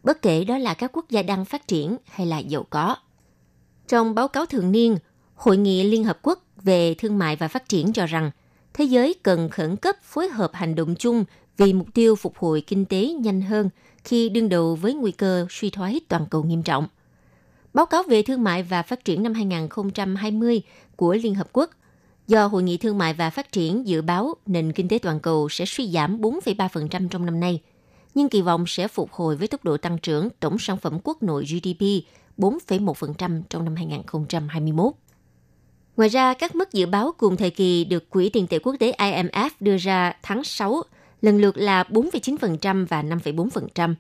bất 0.02 0.23
kể 0.23 0.44
đó 0.44 0.59
là 0.59 0.75
các 0.75 0.90
quốc 0.92 1.11
gia 1.11 1.23
đang 1.23 1.44
phát 1.44 1.68
triển 1.68 1.97
hay 2.11 2.26
là 2.26 2.38
giàu 2.38 2.66
có. 2.71 2.97
Trong 3.88 4.14
báo 4.14 4.28
cáo 4.28 4.47
thường 4.47 4.73
niên, 4.73 4.97
Hội 5.35 5.56
nghị 5.56 5.85
Liên 5.85 6.04
Hợp 6.04 6.18
Quốc 6.23 6.42
về 6.62 6.94
Thương 6.94 7.18
mại 7.18 7.37
và 7.37 7.49
Phát 7.49 7.68
triển 7.68 7.92
cho 7.92 8.06
rằng 8.06 8.30
thế 8.75 8.85
giới 8.85 9.14
cần 9.23 9.49
khẩn 9.49 9.76
cấp 9.76 9.97
phối 10.02 10.28
hợp 10.28 10.50
hành 10.54 10.75
động 10.75 10.94
chung 10.99 11.25
vì 11.56 11.73
mục 11.73 11.88
tiêu 11.94 12.16
phục 12.16 12.38
hồi 12.38 12.61
kinh 12.66 12.85
tế 12.85 13.06
nhanh 13.06 13.42
hơn 13.42 13.71
khi 14.04 14.28
đương 14.28 14.49
đầu 14.49 14.75
với 14.75 14.94
nguy 14.94 15.12
cơ 15.12 15.47
suy 15.50 15.71
thoái 15.71 16.00
toàn 16.09 16.26
cầu 16.30 16.42
nghiêm 16.42 16.62
trọng. 16.62 16.88
Báo 17.75 17.87
cáo 17.87 18.02
về 18.02 18.23
thương 18.23 18.44
mại 18.44 18.62
và 18.62 18.82
phát 18.82 19.04
triển 19.04 19.23
năm 19.23 19.35
2020 19.35 20.62
của 20.97 21.14
Liên 21.14 21.35
Hợp 21.35 21.49
Quốc 21.52 21.71
do 22.28 22.47
Hội 22.47 22.62
nghị 22.62 22.76
Thương 22.76 22.99
mại 22.99 23.14
và 23.14 23.30
Phát 23.30 23.52
triển 23.52 23.87
dự 23.87 24.02
báo 24.02 24.35
nền 24.47 24.73
kinh 24.73 24.88
tế 24.88 24.99
toàn 24.99 25.21
cầu 25.21 25.49
sẽ 25.49 25.64
suy 25.64 25.90
giảm 25.90 26.21
4,3% 26.21 27.09
trong 27.09 27.26
năm 27.26 27.40
nay, 27.40 27.61
nhưng 28.14 28.28
kỳ 28.28 28.40
vọng 28.40 28.64
sẽ 28.66 28.88
phục 28.88 29.12
hồi 29.12 29.37
với 29.37 29.49
tốc 29.49 29.64
độ 29.64 29.76
tăng 29.76 29.99
trưởng 29.99 30.28
tổng 30.40 30.59
sản 30.59 30.76
phẩm 30.76 30.99
quốc 31.04 31.23
nội 31.23 31.44
GDP 31.44 31.82
4,1% 32.38 33.42
trong 33.49 33.64
năm 33.64 33.76
2021. 33.76 34.92
Ngoài 35.97 36.09
ra, 36.09 36.35
các 36.35 36.54
mức 36.54 36.73
dự 36.73 36.87
báo 36.87 37.12
cùng 37.18 37.37
thời 37.37 37.50
kỳ 37.50 37.85
được 37.85 38.11
Quỹ 38.11 38.28
tiền 38.28 38.47
tệ 38.47 38.59
quốc 38.59 38.76
tế 38.80 38.92
IMF 38.99 39.50
đưa 39.61 39.76
ra 39.76 40.16
tháng 40.23 40.44
6 40.44 40.82
lần 41.23 41.41
lượt 41.41 41.57
là 41.57 41.83
4,9% 41.83 42.87
và 42.87 43.02
5,4%. 43.02 43.95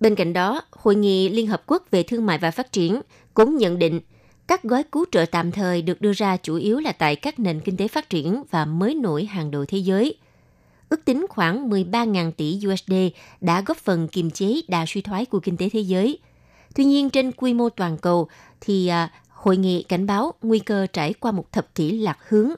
Bên 0.00 0.14
cạnh 0.14 0.32
đó, 0.32 0.62
Hội 0.70 0.94
nghị 0.96 1.28
Liên 1.28 1.46
Hợp 1.46 1.62
Quốc 1.66 1.82
về 1.90 2.02
Thương 2.02 2.26
mại 2.26 2.38
và 2.38 2.50
Phát 2.50 2.72
triển 2.72 3.00
cũng 3.34 3.56
nhận 3.56 3.78
định 3.78 4.00
các 4.48 4.62
gói 4.62 4.82
cứu 4.92 5.04
trợ 5.12 5.24
tạm 5.30 5.52
thời 5.52 5.82
được 5.82 6.00
đưa 6.00 6.12
ra 6.12 6.36
chủ 6.36 6.54
yếu 6.54 6.80
là 6.80 6.92
tại 6.92 7.16
các 7.16 7.38
nền 7.38 7.60
kinh 7.60 7.76
tế 7.76 7.88
phát 7.88 8.10
triển 8.10 8.42
và 8.50 8.64
mới 8.64 8.94
nổi 8.94 9.24
hàng 9.24 9.50
đầu 9.50 9.64
thế 9.64 9.78
giới. 9.78 10.14
ước 10.88 11.04
tính 11.04 11.26
khoảng 11.28 11.70
13.000 11.70 12.32
tỷ 12.32 12.60
USD 12.68 12.92
đã 13.40 13.62
góp 13.66 13.76
phần 13.76 14.08
kiềm 14.08 14.30
chế 14.30 14.60
đà 14.68 14.84
suy 14.88 15.00
thoái 15.00 15.24
của 15.24 15.40
kinh 15.40 15.56
tế 15.56 15.68
thế 15.68 15.80
giới. 15.80 16.18
Tuy 16.74 16.84
nhiên, 16.84 17.10
trên 17.10 17.32
quy 17.32 17.54
mô 17.54 17.68
toàn 17.68 17.98
cầu 17.98 18.28
thì 18.60 18.86
à, 18.86 19.12
hội 19.28 19.56
nghị 19.56 19.82
cảnh 19.82 20.06
báo 20.06 20.32
nguy 20.42 20.58
cơ 20.58 20.86
trải 20.92 21.12
qua 21.12 21.32
một 21.32 21.52
thập 21.52 21.74
kỷ 21.74 21.90
lạc 21.90 22.18
hướng 22.28 22.50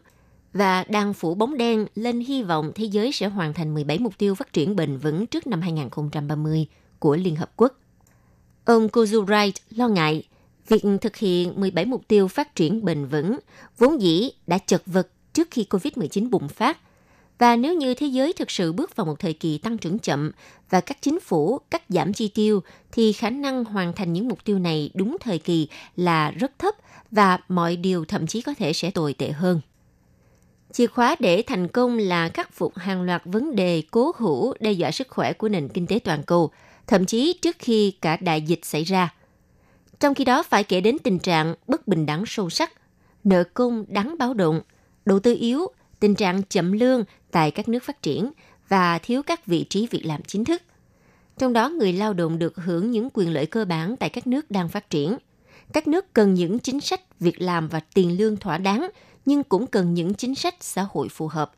và 0.53 0.85
đang 0.89 1.15
phủ 1.15 1.35
bóng 1.35 1.57
đen 1.57 1.87
lên 1.95 2.21
hy 2.21 2.43
vọng 2.43 2.73
thế 2.75 2.85
giới 2.85 3.13
sẽ 3.13 3.27
hoàn 3.29 3.55
thành 3.55 3.75
17 3.75 3.99
mục 3.99 4.19
tiêu 4.19 4.35
phát 4.35 4.53
triển 4.53 4.77
bền 4.77 4.97
vững 4.97 5.27
trước 5.27 5.47
năm 5.47 5.61
2030 5.61 6.67
của 6.99 7.17
Liên 7.17 7.37
Hợp 7.37 7.53
Quốc. 7.57 7.79
Ông 8.65 8.87
Kozu 8.87 9.25
Wright 9.25 9.53
lo 9.71 9.89
ngại 9.89 10.23
việc 10.69 10.83
thực 11.01 11.17
hiện 11.17 11.61
17 11.61 11.85
mục 11.85 12.09
tiêu 12.09 12.29
phát 12.29 12.55
triển 12.55 12.85
bền 12.85 13.07
vững 13.07 13.39
vốn 13.79 14.03
dĩ 14.03 14.31
đã 14.47 14.59
chật 14.59 14.83
vật 14.87 15.09
trước 15.33 15.49
khi 15.51 15.67
COVID-19 15.71 16.31
bùng 16.31 16.49
phát. 16.49 16.79
Và 17.39 17.57
nếu 17.57 17.75
như 17.75 17.95
thế 17.95 18.07
giới 18.07 18.33
thực 18.33 18.51
sự 18.51 18.73
bước 18.73 18.97
vào 18.97 19.07
một 19.07 19.19
thời 19.19 19.33
kỳ 19.33 19.59
tăng 19.59 19.79
trưởng 19.79 19.99
chậm 19.99 20.31
và 20.71 20.81
các 20.81 20.99
chính 21.01 21.21
phủ 21.21 21.59
cắt 21.71 21.83
giảm 21.89 22.13
chi 22.13 22.29
tiêu, 22.29 22.63
thì 22.93 23.13
khả 23.13 23.31
năng 23.31 23.65
hoàn 23.65 23.93
thành 23.93 24.13
những 24.13 24.29
mục 24.29 24.45
tiêu 24.45 24.59
này 24.59 24.91
đúng 24.95 25.17
thời 25.21 25.39
kỳ 25.39 25.69
là 25.97 26.31
rất 26.31 26.59
thấp 26.59 26.75
và 27.11 27.39
mọi 27.49 27.77
điều 27.77 28.05
thậm 28.05 28.27
chí 28.27 28.43
có 28.43 28.55
thể 28.55 28.73
sẽ 28.73 28.91
tồi 28.91 29.15
tệ 29.15 29.31
hơn. 29.31 29.61
Chìa 30.73 30.87
khóa 30.87 31.17
để 31.19 31.43
thành 31.47 31.69
công 31.69 31.99
là 31.99 32.29
khắc 32.29 32.53
phục 32.53 32.79
hàng 32.79 33.03
loạt 33.03 33.23
vấn 33.25 33.57
đề 33.57 33.83
cố 33.91 34.13
hữu 34.17 34.55
đe 34.61 34.73
dọa 34.73 34.91
sức 34.91 35.09
khỏe 35.11 35.33
của 35.33 35.49
nền 35.49 35.69
kinh 35.69 35.87
tế 35.87 35.99
toàn 35.99 36.23
cầu, 36.23 36.51
thậm 36.87 37.07
chí 37.07 37.39
trước 37.43 37.57
khi 37.59 37.91
cả 37.91 38.17
đại 38.21 38.43
dịch 38.43 38.65
xảy 38.65 38.85
ra. 38.85 39.15
Trong 40.01 40.15
khi 40.15 40.25
đó 40.25 40.43
phải 40.43 40.65
kể 40.65 40.81
đến 40.81 40.99
tình 40.99 41.19
trạng 41.19 41.55
bất 41.67 41.89
bình 41.89 42.07
đẳng 42.07 42.25
sâu 42.27 42.51
sắc, 42.51 42.73
nợ 43.25 43.45
công 43.55 43.85
đáng 43.89 44.19
báo 44.19 44.35
động, 44.35 44.61
đầu 45.05 45.21
tư 45.21 45.37
yếu, 45.41 45.67
tình 46.01 46.15
trạng 46.15 46.43
chậm 46.43 46.73
lương 46.73 47.05
tại 47.31 47.51
các 47.51 47.69
nước 47.69 47.83
phát 47.83 48.03
triển 48.03 48.33
và 48.69 48.99
thiếu 48.99 49.23
các 49.23 49.47
vị 49.47 49.65
trí 49.71 49.87
việc 49.87 50.07
làm 50.07 50.23
chính 50.23 50.45
thức. 50.45 50.63
Trong 51.39 51.53
đó 51.53 51.69
người 51.69 51.93
lao 51.93 52.15
động 52.15 52.39
được 52.39 52.57
hưởng 52.57 52.91
những 52.91 53.09
quyền 53.15 53.33
lợi 53.33 53.47
cơ 53.47 53.65
bản 53.65 53.97
tại 53.97 54.09
các 54.09 54.27
nước 54.27 54.51
đang 54.51 54.69
phát 54.69 54.91
triển. 54.91 55.17
Các 55.73 55.89
nước 55.89 56.15
cần 56.15 56.35
những 56.35 56.59
chính 56.59 56.81
sách 56.81 57.21
việc 57.21 57.41
làm 57.41 57.69
và 57.69 57.81
tiền 57.95 58.19
lương 58.19 58.37
thỏa 58.37 58.59
đáng, 58.59 58.91
nhưng 59.27 59.45
cũng 59.45 59.67
cần 59.67 59.95
những 59.95 60.15
chính 60.15 60.35
sách 60.35 60.55
xã 60.61 60.87
hội 60.91 61.09
phù 61.09 61.29
hợp. 61.29 61.53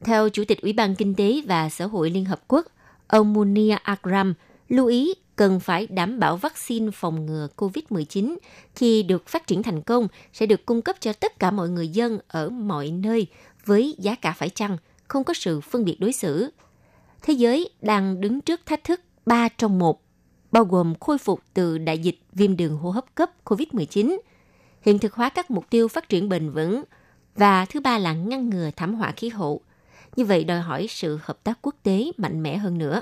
Theo 0.00 0.28
Chủ 0.28 0.44
tịch 0.48 0.62
Ủy 0.62 0.72
ban 0.72 0.94
Kinh 0.94 1.14
tế 1.14 1.42
và 1.46 1.68
Xã 1.68 1.86
hội 1.86 2.10
Liên 2.10 2.24
Hợp 2.24 2.40
Quốc, 2.48 2.66
ông 3.06 3.32
Munir 3.32 3.74
Akram 3.82 4.34
lưu 4.68 4.86
ý 4.86 5.14
cần 5.36 5.60
phải 5.60 5.86
đảm 5.86 6.18
bảo 6.18 6.36
vaccine 6.36 6.90
phòng 6.90 7.26
ngừa 7.26 7.48
COVID-19 7.56 8.36
khi 8.74 9.02
được 9.02 9.28
phát 9.28 9.46
triển 9.46 9.62
thành 9.62 9.82
công 9.82 10.08
sẽ 10.32 10.46
được 10.46 10.66
cung 10.66 10.82
cấp 10.82 10.96
cho 11.00 11.12
tất 11.12 11.38
cả 11.38 11.50
mọi 11.50 11.68
người 11.68 11.88
dân 11.88 12.18
ở 12.28 12.50
mọi 12.50 12.90
nơi 12.90 13.26
với 13.64 13.94
giá 13.98 14.14
cả 14.14 14.32
phải 14.32 14.48
chăng, 14.48 14.76
không 15.08 15.24
có 15.24 15.34
sự 15.34 15.60
phân 15.60 15.84
biệt 15.84 15.96
đối 16.00 16.12
xử. 16.12 16.50
Thế 17.22 17.32
giới 17.32 17.70
đang 17.80 18.20
đứng 18.20 18.40
trước 18.40 18.60
thách 18.66 18.84
thức 18.84 19.00
3 19.26 19.48
trong 19.48 19.78
1, 19.78 20.02
bao 20.52 20.64
gồm 20.64 20.94
khôi 21.00 21.18
phục 21.18 21.40
từ 21.54 21.78
đại 21.78 21.98
dịch 21.98 22.18
viêm 22.32 22.56
đường 22.56 22.76
hô 22.76 22.90
hấp 22.90 23.14
cấp 23.14 23.30
COVID-19, 23.44 24.18
hiện 24.86 24.98
thực 24.98 25.14
hóa 25.14 25.28
các 25.28 25.50
mục 25.50 25.70
tiêu 25.70 25.88
phát 25.88 26.08
triển 26.08 26.28
bền 26.28 26.50
vững 26.50 26.84
và 27.34 27.64
thứ 27.64 27.80
ba 27.80 27.98
là 27.98 28.12
ngăn 28.12 28.50
ngừa 28.50 28.70
thảm 28.76 28.94
họa 28.94 29.12
khí 29.12 29.28
hậu. 29.28 29.60
Như 30.16 30.24
vậy 30.24 30.44
đòi 30.44 30.60
hỏi 30.60 30.86
sự 30.90 31.18
hợp 31.22 31.44
tác 31.44 31.58
quốc 31.62 31.74
tế 31.82 32.12
mạnh 32.16 32.42
mẽ 32.42 32.56
hơn 32.56 32.78
nữa. 32.78 33.00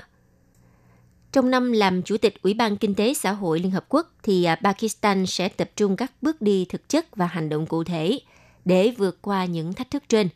Trong 1.31 1.51
năm 1.51 1.71
làm 1.71 2.01
Chủ 2.01 2.17
tịch 2.17 2.41
Ủy 2.41 2.53
ban 2.53 2.77
Kinh 2.77 2.95
tế 2.95 3.13
Xã 3.13 3.31
hội 3.31 3.59
Liên 3.59 3.71
Hợp 3.71 3.85
Quốc 3.89 4.13
thì 4.23 4.43
à, 4.43 4.55
Pakistan 4.63 5.25
sẽ 5.25 5.49
tập 5.49 5.69
trung 5.75 5.95
các 5.95 6.11
bước 6.21 6.41
đi 6.41 6.65
thực 6.69 6.89
chất 6.89 7.15
và 7.15 7.25
hành 7.25 7.49
động 7.49 7.65
cụ 7.65 7.83
thể 7.83 8.19
để 8.65 8.93
vượt 8.97 9.21
qua 9.21 9.45
những 9.45 9.73
thách 9.73 9.91
thức 9.91 10.03
trên, 10.09 10.29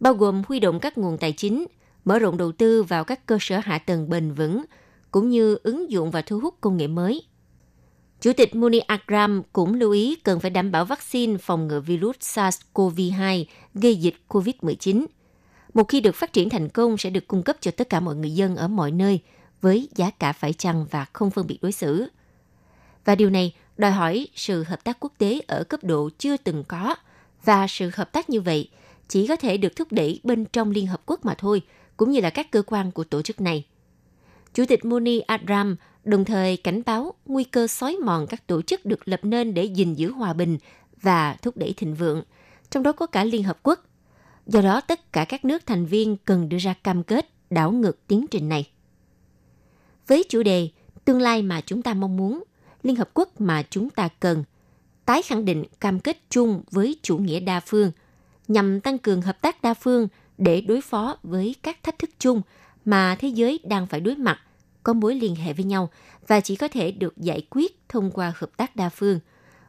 bao 0.00 0.14
gồm 0.14 0.42
huy 0.48 0.60
động 0.60 0.80
các 0.80 0.98
nguồn 0.98 1.18
tài 1.18 1.32
chính, 1.32 1.66
mở 2.04 2.18
rộng 2.18 2.36
đầu 2.36 2.52
tư 2.52 2.82
vào 2.82 3.04
các 3.04 3.26
cơ 3.26 3.38
sở 3.40 3.60
hạ 3.64 3.78
tầng 3.78 4.08
bền 4.08 4.32
vững, 4.32 4.64
cũng 5.10 5.30
như 5.30 5.58
ứng 5.62 5.90
dụng 5.90 6.10
và 6.10 6.22
thu 6.22 6.38
hút 6.38 6.54
công 6.60 6.76
nghệ 6.76 6.86
mới. 6.86 7.22
Chủ 8.20 8.32
tịch 8.32 8.54
Muni 8.54 8.78
Akram 8.78 9.42
cũng 9.52 9.74
lưu 9.74 9.92
ý 9.92 10.16
cần 10.16 10.40
phải 10.40 10.50
đảm 10.50 10.72
bảo 10.72 10.84
vaccine 10.84 11.36
phòng 11.38 11.68
ngừa 11.68 11.80
virus 11.80 12.16
SARS-CoV-2 12.20 13.44
gây 13.74 13.96
dịch 13.96 14.14
COVID-19. 14.28 15.06
Một 15.74 15.84
khi 15.84 16.00
được 16.00 16.14
phát 16.14 16.32
triển 16.32 16.48
thành 16.48 16.68
công 16.68 16.98
sẽ 16.98 17.10
được 17.10 17.28
cung 17.28 17.42
cấp 17.42 17.56
cho 17.60 17.70
tất 17.70 17.90
cả 17.90 18.00
mọi 18.00 18.16
người 18.16 18.30
dân 18.30 18.56
ở 18.56 18.68
mọi 18.68 18.90
nơi– 18.90 19.20
với 19.60 19.88
giá 19.94 20.10
cả 20.10 20.32
phải 20.32 20.52
chăng 20.52 20.86
và 20.90 21.06
không 21.12 21.30
phân 21.30 21.46
biệt 21.46 21.58
đối 21.62 21.72
xử. 21.72 22.06
Và 23.04 23.14
điều 23.14 23.30
này 23.30 23.54
đòi 23.76 23.90
hỏi 23.90 24.28
sự 24.34 24.62
hợp 24.62 24.84
tác 24.84 24.96
quốc 25.00 25.12
tế 25.18 25.40
ở 25.46 25.64
cấp 25.64 25.84
độ 25.84 26.10
chưa 26.18 26.36
từng 26.36 26.64
có 26.68 26.94
và 27.44 27.66
sự 27.66 27.90
hợp 27.94 28.12
tác 28.12 28.30
như 28.30 28.40
vậy 28.40 28.70
chỉ 29.08 29.26
có 29.26 29.36
thể 29.36 29.56
được 29.56 29.76
thúc 29.76 29.88
đẩy 29.90 30.20
bên 30.24 30.44
trong 30.44 30.70
Liên 30.70 30.86
Hợp 30.86 31.02
Quốc 31.06 31.24
mà 31.24 31.34
thôi, 31.34 31.62
cũng 31.96 32.10
như 32.10 32.20
là 32.20 32.30
các 32.30 32.50
cơ 32.50 32.62
quan 32.66 32.92
của 32.92 33.04
tổ 33.04 33.22
chức 33.22 33.40
này. 33.40 33.64
Chủ 34.54 34.64
tịch 34.68 34.84
Muni 34.84 35.20
Adram 35.20 35.76
đồng 36.06 36.24
thời 36.24 36.56
cảnh 36.56 36.82
báo 36.86 37.14
nguy 37.26 37.44
cơ 37.44 37.66
xói 37.66 37.96
mòn 38.04 38.26
các 38.26 38.46
tổ 38.46 38.62
chức 38.62 38.86
được 38.86 39.08
lập 39.08 39.20
nên 39.22 39.54
để 39.54 39.64
gìn 39.64 39.94
giữ 39.94 40.12
hòa 40.12 40.32
bình 40.32 40.58
và 41.02 41.36
thúc 41.42 41.56
đẩy 41.56 41.74
thịnh 41.76 41.94
vượng, 41.94 42.22
trong 42.70 42.82
đó 42.82 42.92
có 42.92 43.06
cả 43.06 43.24
Liên 43.24 43.42
Hợp 43.42 43.58
Quốc. 43.62 43.80
Do 44.46 44.60
đó, 44.60 44.80
tất 44.80 45.12
cả 45.12 45.24
các 45.24 45.44
nước 45.44 45.66
thành 45.66 45.86
viên 45.86 46.16
cần 46.16 46.48
đưa 46.48 46.58
ra 46.58 46.74
cam 46.82 47.02
kết 47.02 47.28
đảo 47.50 47.72
ngược 47.72 48.06
tiến 48.06 48.26
trình 48.30 48.48
này. 48.48 48.70
Với 50.06 50.24
chủ 50.28 50.42
đề 50.42 50.68
Tương 51.06 51.20
lai 51.20 51.42
mà 51.42 51.60
chúng 51.60 51.82
ta 51.82 51.94
mong 51.94 52.16
muốn, 52.16 52.42
Liên 52.82 52.96
Hợp 52.96 53.10
Quốc 53.14 53.40
mà 53.40 53.62
chúng 53.70 53.90
ta 53.90 54.08
cần, 54.20 54.44
tái 55.04 55.22
khẳng 55.22 55.44
định 55.44 55.64
cam 55.80 56.00
kết 56.00 56.18
chung 56.30 56.62
với 56.70 56.96
chủ 57.02 57.18
nghĩa 57.18 57.40
đa 57.40 57.60
phương, 57.60 57.90
nhằm 58.48 58.80
tăng 58.80 58.98
cường 58.98 59.22
hợp 59.22 59.40
tác 59.40 59.62
đa 59.62 59.74
phương 59.74 60.08
để 60.38 60.60
đối 60.60 60.80
phó 60.80 61.16
với 61.22 61.54
các 61.62 61.82
thách 61.82 61.98
thức 61.98 62.10
chung 62.18 62.42
mà 62.84 63.16
thế 63.18 63.28
giới 63.28 63.60
đang 63.64 63.86
phải 63.86 64.00
đối 64.00 64.16
mặt, 64.16 64.40
có 64.86 64.92
mối 64.92 65.14
liên 65.14 65.34
hệ 65.34 65.52
với 65.52 65.64
nhau 65.64 65.90
và 66.26 66.40
chỉ 66.40 66.56
có 66.56 66.68
thể 66.68 66.90
được 66.90 67.16
giải 67.16 67.46
quyết 67.50 67.88
thông 67.88 68.10
qua 68.10 68.32
hợp 68.36 68.50
tác 68.56 68.76
đa 68.76 68.88
phương, 68.88 69.20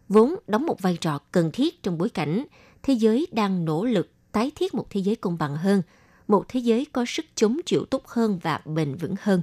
vốn 0.09 0.35
đóng 0.47 0.65
một 0.65 0.81
vai 0.81 0.97
trò 1.01 1.19
cần 1.31 1.51
thiết 1.51 1.83
trong 1.83 1.97
bối 1.97 2.09
cảnh 2.09 2.45
thế 2.83 2.93
giới 2.93 3.27
đang 3.31 3.65
nỗ 3.65 3.85
lực 3.85 4.11
tái 4.31 4.51
thiết 4.55 4.73
một 4.73 4.87
thế 4.89 5.01
giới 5.01 5.15
công 5.15 5.37
bằng 5.37 5.55
hơn, 5.55 5.81
một 6.27 6.45
thế 6.47 6.59
giới 6.59 6.85
có 6.91 7.05
sức 7.07 7.25
chống 7.35 7.57
chịu 7.65 7.85
tốt 7.85 8.07
hơn 8.07 8.39
và 8.43 8.59
bền 8.65 8.95
vững 8.95 9.15
hơn. 9.21 9.41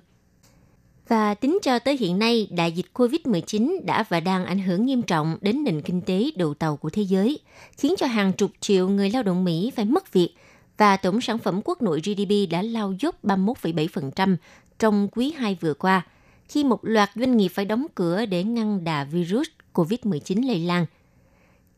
Và 1.08 1.34
tính 1.34 1.58
cho 1.62 1.78
tới 1.78 1.96
hiện 1.96 2.18
nay, 2.18 2.48
đại 2.50 2.72
dịch 2.72 2.86
COVID-19 2.94 3.84
đã 3.84 4.04
và 4.08 4.20
đang 4.20 4.44
ảnh 4.44 4.58
hưởng 4.58 4.86
nghiêm 4.86 5.02
trọng 5.02 5.36
đến 5.40 5.64
nền 5.64 5.82
kinh 5.82 6.00
tế 6.00 6.30
đầu 6.36 6.54
tàu 6.54 6.76
của 6.76 6.90
thế 6.90 7.02
giới, 7.02 7.38
khiến 7.78 7.94
cho 7.98 8.06
hàng 8.06 8.32
chục 8.32 8.50
triệu 8.60 8.88
người 8.88 9.10
lao 9.10 9.22
động 9.22 9.44
Mỹ 9.44 9.72
phải 9.76 9.84
mất 9.84 10.12
việc 10.12 10.34
và 10.76 10.96
tổng 10.96 11.20
sản 11.20 11.38
phẩm 11.38 11.60
quốc 11.64 11.82
nội 11.82 12.00
GDP 12.00 12.50
đã 12.50 12.62
lao 12.62 12.94
dốc 13.00 13.24
31,7% 13.24 14.36
trong 14.78 15.08
quý 15.12 15.32
2 15.32 15.58
vừa 15.60 15.74
qua, 15.74 16.06
khi 16.48 16.64
một 16.64 16.78
loạt 16.82 17.10
doanh 17.14 17.36
nghiệp 17.36 17.48
phải 17.48 17.64
đóng 17.64 17.86
cửa 17.94 18.26
để 18.26 18.44
ngăn 18.44 18.84
đà 18.84 19.04
virus 19.04 19.48
COVID-19 19.72 20.46
lây 20.46 20.58
lan. 20.58 20.86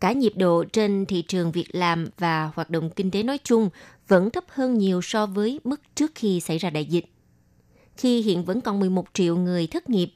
Cả 0.00 0.12
nhịp 0.12 0.32
độ 0.36 0.64
trên 0.64 1.06
thị 1.06 1.22
trường 1.22 1.52
việc 1.52 1.68
làm 1.72 2.08
và 2.18 2.50
hoạt 2.54 2.70
động 2.70 2.90
kinh 2.90 3.10
tế 3.10 3.22
nói 3.22 3.38
chung 3.44 3.70
vẫn 4.08 4.30
thấp 4.30 4.44
hơn 4.48 4.78
nhiều 4.78 5.02
so 5.02 5.26
với 5.26 5.60
mức 5.64 5.80
trước 5.94 6.12
khi 6.14 6.40
xảy 6.40 6.58
ra 6.58 6.70
đại 6.70 6.84
dịch 6.84 7.06
khi 7.96 8.22
hiện 8.22 8.44
vẫn 8.44 8.60
còn 8.60 8.80
11 8.80 9.04
triệu 9.14 9.36
người 9.36 9.66
thất 9.66 9.90
nghiệp, 9.90 10.12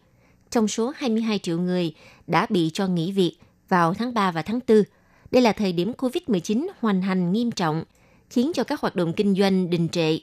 trong 0.50 0.68
số 0.68 0.92
22 0.96 1.38
triệu 1.38 1.60
người 1.60 1.94
đã 2.26 2.46
bị 2.50 2.70
cho 2.74 2.86
nghỉ 2.86 3.12
việc 3.12 3.36
vào 3.68 3.94
tháng 3.94 4.14
3 4.14 4.30
và 4.30 4.42
tháng 4.42 4.60
4. 4.68 4.82
Đây 5.30 5.42
là 5.42 5.52
thời 5.52 5.72
điểm 5.72 5.92
COVID-19 5.98 6.66
hoành 6.80 7.02
hành 7.02 7.32
nghiêm 7.32 7.50
trọng, 7.50 7.84
khiến 8.30 8.52
cho 8.54 8.64
các 8.64 8.80
hoạt 8.80 8.96
động 8.96 9.12
kinh 9.12 9.34
doanh 9.34 9.70
đình 9.70 9.88
trệ. 9.88 10.18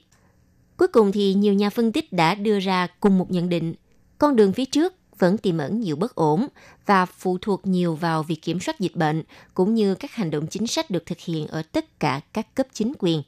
Cuối 0.77 0.88
cùng 0.88 1.12
thì 1.12 1.34
nhiều 1.34 1.53
nhà 1.53 1.69
phân 1.69 1.91
tích 1.91 2.13
đã 2.13 2.36
đưa 2.36 2.60
ra 2.60 2.88
cùng 3.00 3.17
một 3.17 3.31
nhận 3.31 3.50
định, 3.50 3.74
con 4.17 4.36
đường 4.36 4.53
phía 4.53 4.65
trước 4.65 4.93
vẫn 5.19 5.38
tiềm 5.38 5.57
ẩn 5.57 5.79
nhiều 5.81 5.96
bất 5.96 6.15
ổn 6.15 6.48
và 6.86 7.05
phụ 7.05 7.38
thuộc 7.41 7.67
nhiều 7.67 7.96
vào 7.96 8.24
việc 8.24 8.41
kiểm 8.41 8.60
soát 8.60 8.79
dịch 8.79 8.96
bệnh 8.96 9.24
cũng 9.53 9.75
như 9.75 9.96
các 9.96 10.12
hành 10.12 10.31
động 10.31 10.48
chính 10.48 10.67
sách 10.67 10.91
được 10.91 11.05
thực 11.05 11.19
hiện 11.19 11.48
ở 11.48 11.62
tất 11.62 12.00
cả 12.00 12.22
các 12.34 12.55
cấp 12.55 12.67
chính 12.74 12.93
quyền. 13.00 13.24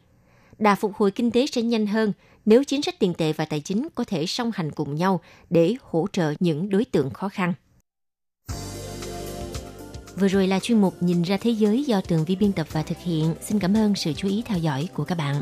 Đà 0.57 0.75
phục 0.75 0.95
hồi 0.95 1.11
kinh 1.11 1.31
tế 1.31 1.47
sẽ 1.47 1.61
nhanh 1.61 1.87
hơn 1.87 2.13
nếu 2.45 2.63
chính 2.63 2.81
sách 2.81 2.99
tiền 2.99 3.13
tệ 3.13 3.33
và 3.33 3.45
tài 3.45 3.59
chính 3.59 3.87
có 3.95 4.03
thể 4.03 4.25
song 4.25 4.51
hành 4.53 4.71
cùng 4.71 4.95
nhau 4.95 5.21
để 5.49 5.75
hỗ 5.81 6.07
trợ 6.11 6.33
những 6.39 6.69
đối 6.69 6.85
tượng 6.85 7.09
khó 7.09 7.29
khăn. 7.29 7.53
Vừa 10.15 10.27
rồi 10.27 10.47
là 10.47 10.59
chuyên 10.59 10.81
mục 10.81 11.03
Nhìn 11.03 11.21
ra 11.21 11.37
thế 11.37 11.51
giới 11.51 11.83
do 11.83 12.01
Tường 12.01 12.25
Vi 12.25 12.35
biên 12.35 12.51
tập 12.51 12.67
và 12.71 12.83
thực 12.83 12.97
hiện. 12.97 13.35
Xin 13.41 13.59
cảm 13.59 13.73
ơn 13.73 13.95
sự 13.95 14.13
chú 14.13 14.27
ý 14.27 14.43
theo 14.45 14.57
dõi 14.57 14.87
của 14.93 15.03
các 15.03 15.17
bạn. 15.17 15.41